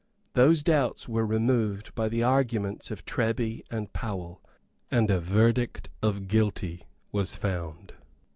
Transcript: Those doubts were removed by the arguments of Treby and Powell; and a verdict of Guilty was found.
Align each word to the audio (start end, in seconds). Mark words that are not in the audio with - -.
Those 0.33 0.63
doubts 0.63 1.07
were 1.07 1.27
removed 1.27 1.93
by 1.93 2.09
the 2.09 2.23
arguments 2.23 2.89
of 2.89 3.05
Treby 3.05 3.61
and 3.69 3.93
Powell; 3.93 4.43
and 4.89 5.11
a 5.11 5.19
verdict 5.19 5.89
of 6.01 6.27
Guilty 6.27 6.87
was 7.11 7.35
found. 7.35 7.93